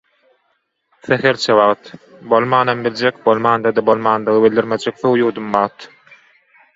[1.07, 1.91] Sähelçe wagt.
[2.31, 5.87] Bolmanam biljek, bolmanda-da bolmandygy bildirmejek suw ýuwdum wagt.